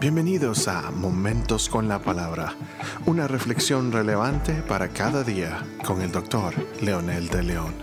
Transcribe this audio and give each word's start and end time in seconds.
Bienvenidos 0.00 0.66
a 0.66 0.90
Momentos 0.90 1.68
con 1.68 1.86
la 1.86 2.00
Palabra, 2.00 2.56
una 3.04 3.28
reflexión 3.28 3.92
relevante 3.92 4.62
para 4.62 4.94
cada 4.94 5.22
día 5.22 5.62
con 5.84 6.00
el 6.00 6.10
doctor 6.10 6.54
Leonel 6.80 7.28
de 7.28 7.42
León. 7.42 7.74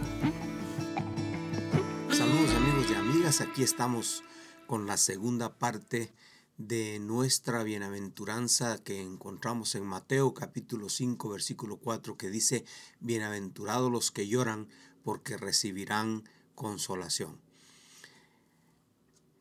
Saludos 2.11 2.55
amigos 2.55 2.87
y 2.89 2.95
amigas, 2.95 3.39
aquí 3.41 3.61
estamos 3.61 4.23
con 4.65 4.87
la 4.87 4.97
segunda 4.97 5.59
parte 5.59 6.11
de 6.57 6.97
nuestra 6.97 7.61
bienaventuranza 7.61 8.83
que 8.83 8.99
encontramos 8.99 9.75
en 9.75 9.85
Mateo 9.85 10.33
capítulo 10.33 10.89
5 10.89 11.29
versículo 11.29 11.77
4 11.77 12.17
que 12.17 12.31
dice, 12.31 12.65
Bienaventurados 12.99 13.91
los 13.91 14.09
que 14.09 14.27
lloran 14.27 14.69
porque 15.03 15.37
recibirán 15.37 16.23
consolación. 16.55 17.46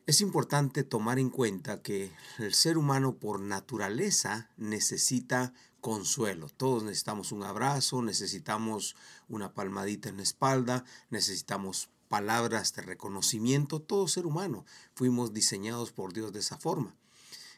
Es 0.07 0.21
importante 0.21 0.85
tomar 0.85 1.19
en 1.19 1.29
cuenta 1.29 1.81
que 1.81 2.13
el 2.37 2.53
ser 2.53 2.77
humano 2.77 3.17
por 3.17 3.41
naturaleza 3.41 4.49
necesita 4.55 5.53
consuelo. 5.81 6.47
Todos 6.47 6.83
necesitamos 6.83 7.33
un 7.33 7.43
abrazo, 7.43 8.01
necesitamos 8.01 8.95
una 9.27 9.53
palmadita 9.53 10.07
en 10.07 10.15
la 10.15 10.23
espalda, 10.23 10.85
necesitamos 11.09 11.89
palabras 12.07 12.73
de 12.73 12.83
reconocimiento. 12.83 13.81
Todo 13.81 14.07
ser 14.07 14.25
humano 14.25 14.65
fuimos 14.95 15.33
diseñados 15.33 15.91
por 15.91 16.13
Dios 16.13 16.31
de 16.31 16.39
esa 16.39 16.57
forma. 16.57 16.95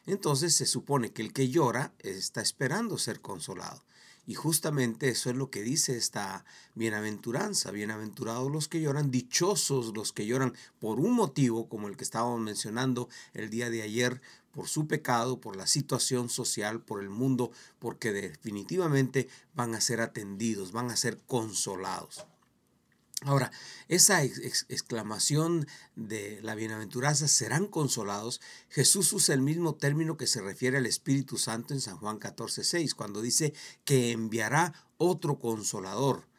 Entonces 0.04 0.52
se 0.52 0.66
supone 0.66 1.12
que 1.12 1.22
el 1.22 1.32
que 1.32 1.50
llora 1.50 1.94
está 2.00 2.40
esperando 2.40 2.98
ser 2.98 3.20
consolado. 3.20 3.84
Y 4.26 4.34
justamente 4.34 5.08
eso 5.08 5.30
es 5.30 5.36
lo 5.36 5.50
que 5.50 5.62
dice 5.62 5.96
esta 5.96 6.44
bienaventuranza. 6.74 7.70
Bienaventurados 7.70 8.50
los 8.50 8.68
que 8.68 8.80
lloran, 8.80 9.10
dichosos 9.10 9.92
los 9.94 10.12
que 10.12 10.26
lloran 10.26 10.54
por 10.78 11.00
un 11.00 11.12
motivo 11.12 11.68
como 11.68 11.88
el 11.88 11.96
que 11.96 12.04
estábamos 12.04 12.40
mencionando 12.40 13.08
el 13.34 13.50
día 13.50 13.70
de 13.70 13.82
ayer, 13.82 14.20
por 14.52 14.68
su 14.68 14.86
pecado, 14.86 15.40
por 15.40 15.56
la 15.56 15.66
situación 15.66 16.28
social, 16.28 16.80
por 16.80 17.00
el 17.00 17.08
mundo, 17.08 17.52
porque 17.78 18.12
definitivamente 18.12 19.28
van 19.54 19.74
a 19.74 19.80
ser 19.80 20.00
atendidos, 20.00 20.72
van 20.72 20.90
a 20.90 20.96
ser 20.96 21.18
consolados. 21.26 22.26
Ahora, 23.22 23.52
esa 23.88 24.22
exclamación 24.22 25.66
de 25.94 26.40
la 26.42 26.54
bienaventuranza 26.54 27.28
serán 27.28 27.66
consolados, 27.66 28.40
Jesús 28.70 29.12
usa 29.12 29.34
el 29.34 29.42
mismo 29.42 29.74
término 29.74 30.16
que 30.16 30.26
se 30.26 30.40
refiere 30.40 30.78
al 30.78 30.86
Espíritu 30.86 31.36
Santo 31.36 31.74
en 31.74 31.82
San 31.82 31.98
Juan 31.98 32.18
14, 32.18 32.64
6, 32.64 32.94
cuando 32.94 33.20
dice 33.20 33.52
que 33.84 34.12
enviará 34.12 34.72
otro 34.96 35.38
consolador 35.38 36.29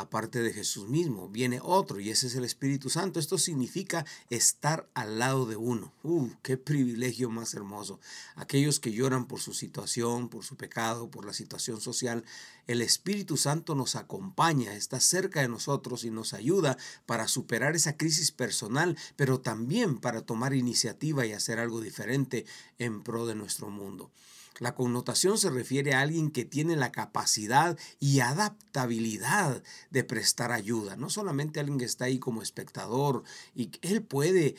aparte 0.00 0.42
de 0.42 0.52
Jesús 0.52 0.88
mismo, 0.88 1.28
viene 1.28 1.60
otro 1.62 2.00
y 2.00 2.10
ese 2.10 2.26
es 2.26 2.34
el 2.34 2.44
Espíritu 2.44 2.90
Santo. 2.90 3.20
Esto 3.20 3.38
significa 3.38 4.04
estar 4.28 4.88
al 4.94 5.18
lado 5.18 5.46
de 5.46 5.56
uno. 5.56 5.92
¡Uh, 6.02 6.28
qué 6.42 6.56
privilegio 6.56 7.30
más 7.30 7.54
hermoso! 7.54 8.00
Aquellos 8.34 8.80
que 8.80 8.92
lloran 8.92 9.26
por 9.26 9.40
su 9.40 9.54
situación, 9.54 10.28
por 10.28 10.44
su 10.44 10.56
pecado, 10.56 11.10
por 11.10 11.24
la 11.24 11.32
situación 11.32 11.80
social, 11.80 12.24
el 12.66 12.82
Espíritu 12.82 13.36
Santo 13.36 13.74
nos 13.74 13.96
acompaña, 13.96 14.74
está 14.74 15.00
cerca 15.00 15.40
de 15.40 15.48
nosotros 15.48 16.04
y 16.04 16.10
nos 16.10 16.34
ayuda 16.34 16.76
para 17.06 17.28
superar 17.28 17.76
esa 17.76 17.96
crisis 17.96 18.32
personal, 18.32 18.96
pero 19.16 19.40
también 19.40 19.98
para 19.98 20.22
tomar 20.22 20.54
iniciativa 20.54 21.26
y 21.26 21.32
hacer 21.32 21.58
algo 21.58 21.80
diferente 21.80 22.46
en 22.78 23.02
pro 23.02 23.26
de 23.26 23.34
nuestro 23.34 23.70
mundo. 23.70 24.10
La 24.58 24.74
connotación 24.74 25.38
se 25.38 25.48
refiere 25.48 25.94
a 25.94 26.00
alguien 26.00 26.30
que 26.30 26.44
tiene 26.44 26.76
la 26.76 26.92
capacidad 26.92 27.78
y 27.98 28.20
adaptabilidad 28.20 29.62
de 29.90 30.04
prestar 30.04 30.52
ayuda, 30.52 30.96
no 30.96 31.08
solamente 31.08 31.60
alguien 31.60 31.78
que 31.78 31.86
está 31.86 32.06
ahí 32.06 32.18
como 32.18 32.42
espectador 32.42 33.22
y 33.54 33.70
él 33.80 34.02
puede 34.02 34.56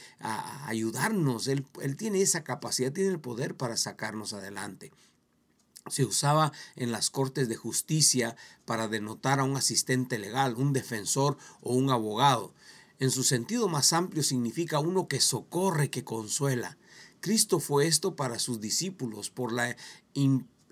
ayudarnos, 0.65 1.47
él, 1.47 1.65
él 1.81 1.95
tiene 1.97 2.21
esa 2.21 2.43
capacidad, 2.43 2.91
tiene 2.91 3.11
el 3.11 3.19
poder 3.19 3.55
para 3.55 3.77
sacarnos 3.77 4.33
adelante 4.33 4.91
se 5.89 6.05
usaba 6.05 6.51
en 6.75 6.91
las 6.91 7.09
cortes 7.09 7.49
de 7.49 7.55
justicia 7.55 8.35
para 8.65 8.87
denotar 8.87 9.39
a 9.39 9.43
un 9.43 9.57
asistente 9.57 10.19
legal, 10.19 10.55
un 10.55 10.73
defensor 10.73 11.37
o 11.61 11.73
un 11.73 11.89
abogado. 11.89 12.53
En 12.99 13.09
su 13.09 13.23
sentido 13.23 13.67
más 13.67 13.93
amplio 13.93 14.21
significa 14.21 14.79
uno 14.79 15.07
que 15.07 15.19
socorre, 15.19 15.89
que 15.89 16.03
consuela. 16.03 16.77
Cristo 17.21 17.59
fue 17.59 17.87
esto 17.87 18.15
para 18.15 18.39
sus 18.39 18.59
discípulos 18.59 19.29
por 19.29 19.53
la 19.53 19.77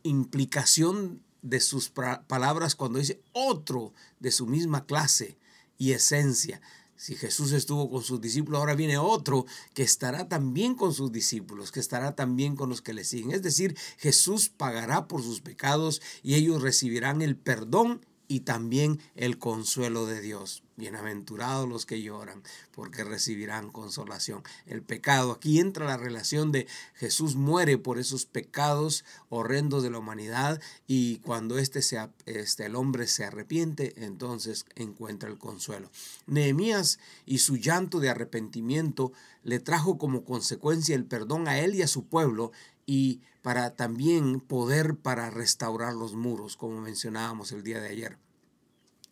implicación 0.03 1.21
de 1.41 1.61
sus 1.61 1.89
palabras 1.89 2.75
cuando 2.75 2.99
dice 2.99 3.21
otro 3.31 3.93
de 4.19 4.31
su 4.31 4.45
misma 4.45 4.85
clase 4.85 5.37
y 5.77 5.93
esencia. 5.93 6.61
Si 6.97 7.15
Jesús 7.15 7.53
estuvo 7.53 7.89
con 7.89 8.03
sus 8.03 8.19
discípulos, 8.19 8.59
ahora 8.59 8.75
viene 8.75 8.97
otro 8.97 9.45
que 9.73 9.83
estará 9.83 10.27
también 10.27 10.75
con 10.75 10.93
sus 10.93 11.13
discípulos, 11.13 11.71
que 11.71 11.79
estará 11.79 12.13
también 12.13 12.57
con 12.57 12.67
los 12.67 12.81
que 12.81 12.93
le 12.93 13.05
siguen. 13.05 13.31
Es 13.31 13.41
decir, 13.41 13.77
Jesús 13.97 14.49
pagará 14.49 15.07
por 15.07 15.23
sus 15.23 15.39
pecados 15.39 16.01
y 16.23 16.35
ellos 16.35 16.61
recibirán 16.61 17.21
el 17.21 17.37
perdón 17.37 18.05
y 18.27 18.41
también 18.41 18.99
el 19.15 19.39
consuelo 19.39 20.07
de 20.07 20.19
Dios. 20.19 20.63
Bienaventurados 20.79 21.67
los 21.67 21.85
que 21.85 22.01
lloran, 22.01 22.41
porque 22.71 23.03
recibirán 23.03 23.69
consolación. 23.69 24.41
El 24.65 24.81
pecado, 24.81 25.33
aquí 25.33 25.59
entra 25.59 25.85
la 25.85 25.97
relación 25.97 26.51
de 26.51 26.67
Jesús 26.95 27.35
muere 27.35 27.77
por 27.77 27.99
esos 27.99 28.25
pecados 28.25 29.03
horrendos 29.27 29.83
de 29.83 29.91
la 29.91 29.99
humanidad 29.99 30.61
y 30.87 31.17
cuando 31.17 31.59
este, 31.59 31.81
sea, 31.81 32.11
este 32.25 32.65
el 32.65 32.75
hombre 32.75 33.07
se 33.07 33.25
arrepiente, 33.25 33.93
entonces 34.03 34.65
encuentra 34.75 35.29
el 35.29 35.37
consuelo. 35.37 35.91
Nehemías 36.25 36.99
y 37.25 37.39
su 37.39 37.57
llanto 37.57 37.99
de 37.99 38.09
arrepentimiento 38.09 39.11
le 39.43 39.59
trajo 39.59 39.97
como 39.97 40.23
consecuencia 40.23 40.95
el 40.95 41.05
perdón 41.05 41.47
a 41.47 41.59
él 41.59 41.75
y 41.75 41.81
a 41.81 41.87
su 41.87 42.05
pueblo 42.05 42.51
y 42.85 43.21
para 43.41 43.75
también 43.75 44.39
poder 44.39 44.95
para 44.95 45.29
restaurar 45.29 45.93
los 45.93 46.15
muros, 46.15 46.55
como 46.55 46.81
mencionábamos 46.81 47.51
el 47.51 47.63
día 47.63 47.79
de 47.79 47.89
ayer. 47.89 48.28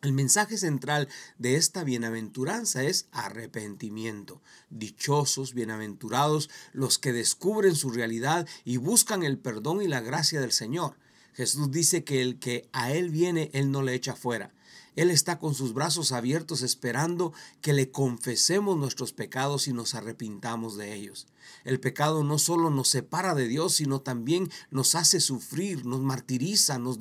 El 0.04 0.14
mensaje 0.14 0.58
central 0.58 1.10
de 1.40 1.56
esta 1.56 1.84
bienaventuranza 1.84 2.84
es 2.84 3.08
arrepentimiento. 3.12 4.44
Dichosos, 4.70 5.56
bienaventurados 5.56 6.52
los 6.72 7.00
que 7.00 7.14
descubren 7.14 7.76
su 7.76 7.90
realidad 7.90 8.48
y 8.64 8.78
buscan 8.78 9.24
el 9.24 9.40
perdón 9.40 9.82
y 9.82 9.88
la 9.88 10.02
gracia 10.02 10.40
del 10.40 10.52
Señor. 10.52 10.98
Jesús 11.34 11.72
dice 11.72 12.04
que 12.04 12.22
el 12.22 12.38
que 12.38 12.70
a 12.74 12.92
Él 12.92 13.10
viene, 13.10 13.50
Él 13.54 13.72
no 13.72 13.82
le 13.82 13.96
echa 13.96 14.16
fuera. 14.16 14.52
Él 14.98 15.12
está 15.12 15.38
con 15.38 15.54
sus 15.54 15.76
brazos 15.76 16.12
abiertos 16.12 16.64
esperando 16.64 17.32
que 17.62 17.72
le 17.72 17.92
confesemos 17.92 18.78
nuestros 18.78 19.14
pecados 19.14 19.68
y 19.68 19.74
nos 19.74 19.94
arrepintamos 19.94 20.76
de 20.76 20.96
ellos. 20.96 21.28
El 21.64 21.80
pecado 21.80 22.24
no 22.24 22.40
solo 22.40 22.72
nos 22.72 22.90
separa 22.90 23.36
de 23.36 23.48
Dios, 23.48 23.76
sino 23.76 24.02
también 24.02 24.50
nos 24.72 24.96
hace 24.96 25.20
sufrir, 25.20 25.86
nos 25.86 26.02
martiriza, 26.02 26.80
nos, 26.80 26.98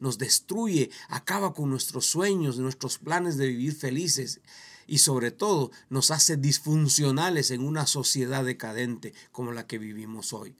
nos 0.00 0.18
destruye, 0.18 0.90
acaba 1.08 1.54
con 1.54 1.70
nuestros 1.70 2.06
sueños, 2.06 2.58
nuestros 2.58 2.98
planes 2.98 3.36
de 3.36 3.46
vivir 3.46 3.76
felices 3.76 4.40
y 4.88 4.98
sobre 4.98 5.30
todo 5.30 5.70
nos 5.88 6.10
hace 6.10 6.36
disfuncionales 6.36 7.52
en 7.52 7.64
una 7.64 7.86
sociedad 7.86 8.44
decadente 8.44 9.14
como 9.30 9.52
la 9.52 9.68
que 9.68 9.78
vivimos 9.78 10.32
hoy. 10.32 10.56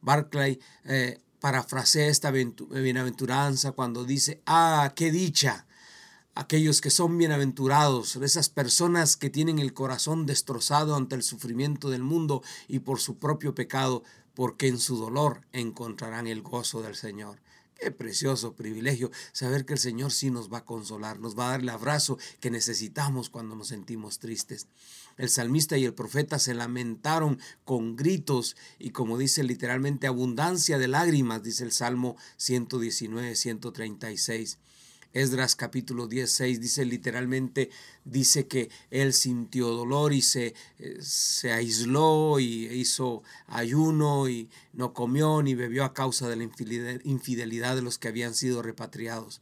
Barclay 0.00 0.58
eh, 0.86 1.20
parafrasea 1.38 2.08
esta 2.08 2.30
bienaventuranza 2.30 3.72
cuando 3.72 4.06
dice, 4.06 4.40
ah, 4.46 4.94
qué 4.96 5.12
dicha 5.12 5.66
aquellos 6.40 6.80
que 6.80 6.88
son 6.88 7.18
bienaventurados, 7.18 8.16
esas 8.16 8.48
personas 8.48 9.18
que 9.18 9.28
tienen 9.28 9.58
el 9.58 9.74
corazón 9.74 10.24
destrozado 10.24 10.96
ante 10.96 11.14
el 11.14 11.22
sufrimiento 11.22 11.90
del 11.90 12.02
mundo 12.02 12.42
y 12.66 12.78
por 12.78 12.98
su 12.98 13.18
propio 13.18 13.54
pecado, 13.54 14.04
porque 14.32 14.66
en 14.66 14.78
su 14.78 14.96
dolor 14.96 15.42
encontrarán 15.52 16.26
el 16.26 16.40
gozo 16.40 16.80
del 16.80 16.96
Señor. 16.96 17.42
Qué 17.78 17.90
precioso 17.90 18.54
privilegio 18.54 19.10
saber 19.32 19.66
que 19.66 19.74
el 19.74 19.78
Señor 19.78 20.12
sí 20.12 20.30
nos 20.30 20.50
va 20.50 20.58
a 20.58 20.64
consolar, 20.64 21.20
nos 21.20 21.38
va 21.38 21.48
a 21.48 21.50
dar 21.50 21.60
el 21.60 21.68
abrazo 21.68 22.16
que 22.40 22.50
necesitamos 22.50 23.28
cuando 23.28 23.54
nos 23.54 23.68
sentimos 23.68 24.18
tristes. 24.18 24.66
El 25.18 25.28
salmista 25.28 25.76
y 25.76 25.84
el 25.84 25.92
profeta 25.92 26.38
se 26.38 26.54
lamentaron 26.54 27.38
con 27.66 27.96
gritos 27.96 28.56
y 28.78 28.92
como 28.92 29.18
dice 29.18 29.42
literalmente 29.42 30.06
abundancia 30.06 30.78
de 30.78 30.88
lágrimas, 30.88 31.42
dice 31.42 31.64
el 31.64 31.72
Salmo 31.72 32.16
119, 32.38 33.36
136. 33.36 34.58
Esdras 35.12 35.56
capítulo 35.56 36.06
16 36.06 36.60
dice 36.60 36.84
literalmente, 36.84 37.70
dice 38.04 38.46
que 38.46 38.70
él 38.90 39.12
sintió 39.12 39.68
dolor 39.68 40.12
y 40.12 40.22
se, 40.22 40.54
eh, 40.78 40.98
se 41.00 41.50
aisló 41.52 42.38
y 42.38 42.66
hizo 42.66 43.24
ayuno 43.48 44.28
y 44.28 44.48
no 44.72 44.94
comió 44.94 45.42
ni 45.42 45.56
bebió 45.56 45.84
a 45.84 45.94
causa 45.94 46.28
de 46.28 46.36
la 46.36 46.44
infidelidad 47.02 47.74
de 47.74 47.82
los 47.82 47.98
que 47.98 48.06
habían 48.06 48.34
sido 48.34 48.62
repatriados. 48.62 49.40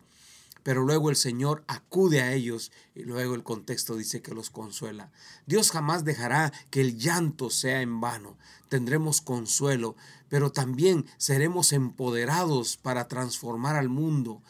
Pero 0.62 0.84
luego 0.84 1.10
el 1.10 1.16
Señor 1.16 1.64
acude 1.66 2.22
a 2.22 2.32
ellos 2.32 2.72
y 2.94 3.02
luego 3.02 3.34
el 3.34 3.42
contexto 3.42 3.94
dice 3.94 4.22
que 4.22 4.34
los 4.34 4.50
consuela. 4.50 5.10
Dios 5.46 5.70
jamás 5.70 6.04
dejará 6.04 6.52
que 6.70 6.80
el 6.80 6.98
llanto 6.98 7.50
sea 7.50 7.82
en 7.82 8.00
vano. 8.00 8.36
Tendremos 8.68 9.20
consuelo, 9.20 9.96
pero 10.28 10.50
también 10.50 11.06
seremos 11.16 11.72
empoderados 11.72 12.76
para 12.76 13.06
transformar 13.06 13.76
al 13.76 13.88
mundo 13.88 14.42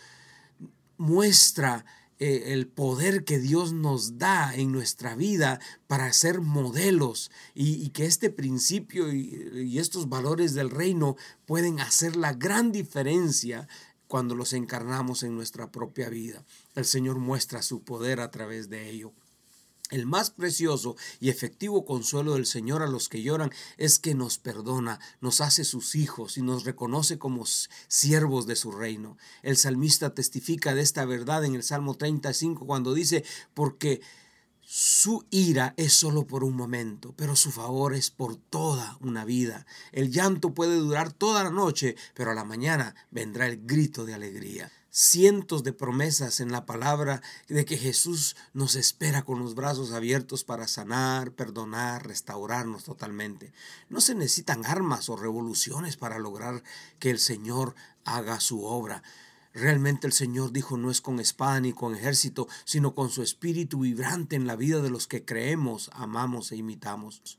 muestra 0.98 1.84
eh, 2.20 2.52
el 2.52 2.66
poder 2.66 3.24
que 3.24 3.38
Dios 3.38 3.72
nos 3.72 4.18
da 4.18 4.52
en 4.52 4.72
nuestra 4.72 5.14
vida 5.14 5.60
para 5.86 6.12
ser 6.12 6.40
modelos 6.40 7.30
y, 7.54 7.88
que 7.90 8.06
este 8.06 8.28
principio 8.28 9.12
y, 9.12 9.78
estos 9.78 10.08
valores 10.08 10.52
del 10.52 10.70
reino 10.70 11.16
pueden 11.46 11.78
hacer 11.78 12.16
la 12.16 12.32
gran 12.32 12.72
diferencia 12.72 13.68
cuando 14.08 14.34
los 14.34 14.52
encarnamos 14.52 15.22
en 15.22 15.36
nuestra 15.36 15.70
propia 15.70 16.08
vida. 16.08 16.44
El 16.74 16.86
Señor 16.86 17.18
muestra 17.18 17.62
su 17.62 17.82
poder 17.82 18.18
a 18.20 18.32
través 18.32 18.68
de 18.68 18.90
ello. 18.90 19.12
El 19.90 20.04
más 20.04 20.30
precioso 20.30 20.96
y 21.18 21.30
efectivo 21.30 21.86
consuelo 21.86 22.34
del 22.34 22.44
Señor 22.44 22.82
a 22.82 22.86
los 22.86 23.08
que 23.08 23.22
lloran 23.22 23.50
es 23.78 23.98
que 23.98 24.14
nos 24.14 24.38
perdona, 24.38 25.00
nos 25.22 25.40
hace 25.40 25.64
sus 25.64 25.94
hijos 25.94 26.36
y 26.36 26.42
nos 26.42 26.64
reconoce 26.64 27.18
como 27.18 27.46
siervos 27.46 28.46
de 28.46 28.56
su 28.56 28.70
reino. 28.70 29.16
El 29.42 29.56
salmista 29.56 30.14
testifica 30.14 30.74
de 30.74 30.82
esta 30.82 31.06
verdad 31.06 31.44
en 31.46 31.54
el 31.54 31.62
Salmo 31.62 31.94
35 31.94 32.66
cuando 32.66 32.92
dice, 32.92 33.24
porque 33.54 34.02
su 34.60 35.24
ira 35.30 35.72
es 35.78 35.94
solo 35.94 36.26
por 36.26 36.44
un 36.44 36.54
momento, 36.54 37.14
pero 37.16 37.34
su 37.34 37.50
favor 37.50 37.94
es 37.94 38.10
por 38.10 38.36
toda 38.36 38.98
una 39.00 39.24
vida. 39.24 39.64
El 39.92 40.10
llanto 40.10 40.52
puede 40.52 40.76
durar 40.76 41.14
toda 41.14 41.42
la 41.44 41.50
noche, 41.50 41.96
pero 42.12 42.32
a 42.32 42.34
la 42.34 42.44
mañana 42.44 42.94
vendrá 43.10 43.46
el 43.46 43.64
grito 43.64 44.04
de 44.04 44.12
alegría 44.12 44.70
cientos 44.98 45.62
de 45.62 45.72
promesas 45.72 46.40
en 46.40 46.50
la 46.50 46.66
palabra 46.66 47.22
de 47.46 47.64
que 47.64 47.76
Jesús 47.76 48.34
nos 48.52 48.74
espera 48.74 49.22
con 49.22 49.38
los 49.38 49.54
brazos 49.54 49.92
abiertos 49.92 50.42
para 50.42 50.66
sanar, 50.66 51.30
perdonar, 51.30 52.04
restaurarnos 52.04 52.82
totalmente. 52.82 53.52
No 53.90 54.00
se 54.00 54.16
necesitan 54.16 54.66
armas 54.66 55.08
o 55.08 55.14
revoluciones 55.14 55.96
para 55.96 56.18
lograr 56.18 56.64
que 56.98 57.10
el 57.10 57.20
Señor 57.20 57.76
haga 58.04 58.40
su 58.40 58.64
obra. 58.64 59.04
Realmente 59.54 60.08
el 60.08 60.12
Señor 60.12 60.50
dijo 60.50 60.76
no 60.76 60.90
es 60.90 61.00
con 61.00 61.20
espada 61.20 61.60
ni 61.60 61.72
con 61.72 61.94
ejército, 61.94 62.48
sino 62.64 62.96
con 62.96 63.08
su 63.08 63.22
espíritu 63.22 63.78
vibrante 63.78 64.34
en 64.34 64.48
la 64.48 64.56
vida 64.56 64.82
de 64.82 64.90
los 64.90 65.06
que 65.06 65.24
creemos, 65.24 65.90
amamos 65.92 66.50
e 66.50 66.56
imitamos. 66.56 67.38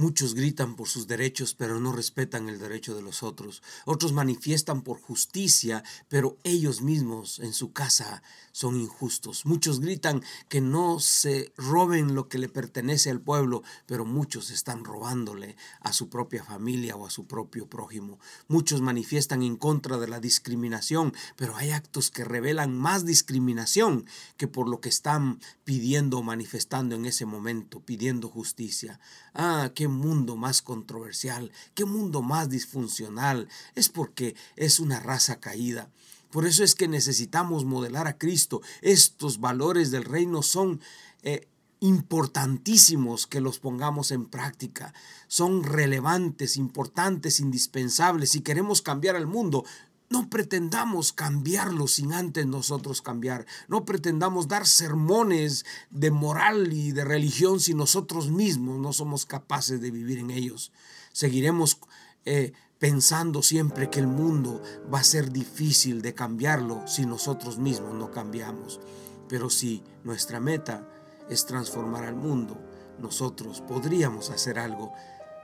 Muchos 0.00 0.36
gritan 0.36 0.76
por 0.76 0.86
sus 0.86 1.08
derechos, 1.08 1.56
pero 1.56 1.80
no 1.80 1.90
respetan 1.90 2.48
el 2.48 2.60
derecho 2.60 2.94
de 2.94 3.02
los 3.02 3.24
otros. 3.24 3.64
Otros 3.84 4.12
manifiestan 4.12 4.82
por 4.82 5.00
justicia, 5.00 5.82
pero 6.06 6.38
ellos 6.44 6.82
mismos 6.82 7.40
en 7.40 7.52
su 7.52 7.72
casa 7.72 8.22
son 8.52 8.76
injustos. 8.76 9.44
Muchos 9.44 9.80
gritan 9.80 10.22
que 10.48 10.60
no 10.60 11.00
se 11.00 11.52
roben 11.56 12.14
lo 12.14 12.28
que 12.28 12.38
le 12.38 12.48
pertenece 12.48 13.10
al 13.10 13.20
pueblo, 13.20 13.64
pero 13.86 14.04
muchos 14.04 14.50
están 14.50 14.84
robándole 14.84 15.56
a 15.80 15.92
su 15.92 16.08
propia 16.08 16.44
familia 16.44 16.94
o 16.94 17.04
a 17.04 17.10
su 17.10 17.26
propio 17.26 17.68
prójimo. 17.68 18.20
Muchos 18.46 18.80
manifiestan 18.80 19.42
en 19.42 19.56
contra 19.56 19.98
de 19.98 20.06
la 20.06 20.20
discriminación, 20.20 21.12
pero 21.34 21.56
hay 21.56 21.70
actos 21.70 22.12
que 22.12 22.22
revelan 22.22 22.78
más 22.78 23.04
discriminación 23.04 24.06
que 24.36 24.46
por 24.46 24.68
lo 24.68 24.80
que 24.80 24.90
están 24.90 25.40
pidiendo 25.64 26.18
o 26.18 26.22
manifestando 26.22 26.94
en 26.94 27.04
ese 27.04 27.26
momento, 27.26 27.80
pidiendo 27.80 28.28
justicia. 28.28 29.00
Ah, 29.34 29.72
qué 29.74 29.87
mundo 29.88 30.36
más 30.36 30.62
controversial, 30.62 31.52
qué 31.74 31.84
mundo 31.84 32.22
más 32.22 32.48
disfuncional. 32.48 33.48
Es 33.74 33.88
porque 33.88 34.36
es 34.56 34.80
una 34.80 35.00
raza 35.00 35.40
caída. 35.40 35.90
Por 36.30 36.46
eso 36.46 36.62
es 36.62 36.74
que 36.74 36.88
necesitamos 36.88 37.64
modelar 37.64 38.06
a 38.06 38.18
Cristo. 38.18 38.60
Estos 38.82 39.40
valores 39.40 39.90
del 39.90 40.04
reino 40.04 40.42
son 40.42 40.80
eh, 41.22 41.48
importantísimos 41.80 43.26
que 43.26 43.40
los 43.40 43.58
pongamos 43.58 44.10
en 44.10 44.26
práctica. 44.26 44.92
Son 45.26 45.62
relevantes, 45.62 46.56
importantes, 46.56 47.40
indispensables. 47.40 48.30
Si 48.30 48.40
queremos 48.40 48.82
cambiar 48.82 49.16
el 49.16 49.26
mundo, 49.26 49.64
no 50.10 50.30
pretendamos 50.30 51.12
cambiarlo 51.12 51.86
sin 51.86 52.12
antes 52.12 52.46
nosotros 52.46 53.02
cambiar. 53.02 53.46
No 53.68 53.84
pretendamos 53.84 54.48
dar 54.48 54.66
sermones 54.66 55.66
de 55.90 56.10
moral 56.10 56.72
y 56.72 56.92
de 56.92 57.04
religión 57.04 57.60
si 57.60 57.74
nosotros 57.74 58.30
mismos 58.30 58.78
no 58.78 58.92
somos 58.92 59.26
capaces 59.26 59.80
de 59.80 59.90
vivir 59.90 60.18
en 60.18 60.30
ellos. 60.30 60.72
Seguiremos 61.12 61.78
eh, 62.24 62.52
pensando 62.78 63.42
siempre 63.42 63.90
que 63.90 64.00
el 64.00 64.06
mundo 64.06 64.62
va 64.92 65.00
a 65.00 65.04
ser 65.04 65.30
difícil 65.30 66.00
de 66.00 66.14
cambiarlo 66.14 66.86
si 66.86 67.04
nosotros 67.04 67.58
mismos 67.58 67.94
no 67.94 68.10
cambiamos. 68.10 68.80
Pero 69.28 69.50
si 69.50 69.82
nuestra 70.04 70.40
meta 70.40 70.88
es 71.28 71.44
transformar 71.44 72.04
al 72.04 72.16
mundo, 72.16 72.58
nosotros 72.98 73.60
podríamos 73.60 74.30
hacer 74.30 74.58
algo 74.58 74.92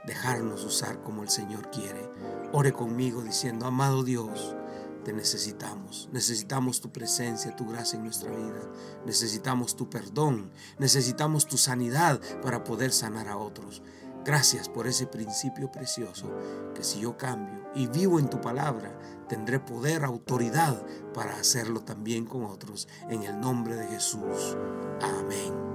dejarnos 0.05 0.63
usar 0.63 1.01
como 1.03 1.23
el 1.23 1.29
Señor 1.29 1.69
quiere. 1.71 2.09
Ore 2.51 2.73
conmigo 2.73 3.21
diciendo, 3.21 3.65
amado 3.65 4.03
Dios, 4.03 4.55
te 5.03 5.13
necesitamos. 5.13 6.09
Necesitamos 6.11 6.81
tu 6.81 6.91
presencia, 6.91 7.55
tu 7.55 7.67
gracia 7.67 7.97
en 7.97 8.03
nuestra 8.03 8.31
vida. 8.31 8.61
Necesitamos 9.05 9.75
tu 9.75 9.89
perdón. 9.89 10.51
Necesitamos 10.79 11.47
tu 11.47 11.57
sanidad 11.57 12.19
para 12.41 12.63
poder 12.63 12.91
sanar 12.91 13.27
a 13.27 13.37
otros. 13.37 13.81
Gracias 14.25 14.67
por 14.67 14.87
ese 14.87 15.05
principio 15.05 15.71
precioso 15.71 16.27
que 16.73 16.83
si 16.83 16.99
yo 16.99 17.15
cambio 17.15 17.69
y 17.75 17.85
vivo 17.85 18.19
en 18.19 18.27
tu 18.27 18.41
palabra, 18.41 18.97
tendré 19.29 19.59
poder, 19.59 20.03
autoridad 20.03 20.83
para 21.13 21.37
hacerlo 21.37 21.81
también 21.81 22.25
con 22.25 22.43
otros. 22.43 22.87
En 23.07 23.21
el 23.21 23.39
nombre 23.39 23.75
de 23.75 23.85
Jesús. 23.85 24.57
Amén. 24.99 25.74